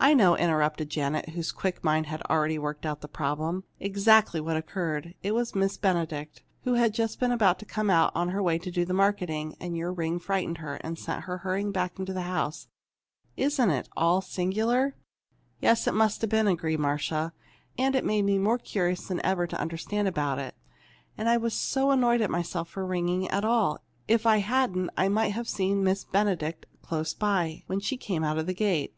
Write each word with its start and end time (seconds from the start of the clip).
"I 0.00 0.14
know," 0.14 0.36
interrupted 0.36 0.90
Janet, 0.90 1.28
whose 1.28 1.52
quick 1.52 1.84
mind 1.84 2.06
had 2.06 2.22
already 2.22 2.58
worked 2.58 2.84
out 2.84 3.02
the 3.02 3.06
problem, 3.06 3.62
"exactly 3.78 4.40
what 4.40 4.56
occurred. 4.56 5.14
It 5.22 5.30
was 5.30 5.54
Miss 5.54 5.76
Benedict, 5.76 6.42
who 6.64 6.74
had 6.74 6.90
been 6.90 6.92
just 6.96 7.22
about 7.22 7.60
to 7.60 7.64
come 7.64 7.88
out 7.88 8.10
on 8.16 8.30
her 8.30 8.42
way 8.42 8.58
to 8.58 8.70
do 8.72 8.84
the 8.84 8.92
marketing. 8.92 9.54
And 9.60 9.76
your 9.76 9.92
ring 9.92 10.18
frightened 10.18 10.58
her, 10.58 10.74
and 10.80 10.98
sent 10.98 11.26
her 11.26 11.38
hurrying 11.38 11.70
back 11.70 12.00
into 12.00 12.12
the 12.12 12.22
house. 12.22 12.66
Isn't 13.36 13.70
it 13.70 13.88
all 13.96 14.20
singular!" 14.20 14.96
"Yes, 15.60 15.84
that 15.84 15.94
must 15.94 16.22
have 16.22 16.30
been 16.30 16.48
it," 16.48 16.54
agreed 16.54 16.80
Marcia. 16.80 17.32
"And 17.78 17.94
it 17.94 18.04
made 18.04 18.22
me 18.22 18.38
more 18.38 18.58
curious 18.58 19.06
than 19.06 19.24
ever 19.24 19.46
to 19.46 19.60
understand 19.60 20.08
about 20.08 20.40
it. 20.40 20.56
And 21.16 21.28
I 21.28 21.36
was 21.36 21.54
so 21.54 21.92
annoyed 21.92 22.22
at 22.22 22.28
myself 22.28 22.70
for 22.70 22.84
ringing 22.84 23.28
at 23.28 23.44
all. 23.44 23.78
If 24.08 24.26
I 24.26 24.38
hadn't, 24.38 24.90
I 24.96 25.08
might 25.08 25.30
have 25.30 25.46
seen 25.48 25.84
Miss 25.84 26.02
Benedict 26.02 26.66
close 26.82 27.14
by, 27.14 27.62
when 27.68 27.78
she 27.78 27.96
came 27.96 28.24
out 28.24 28.36
of 28.38 28.46
the 28.46 28.52
gate. 28.52 28.92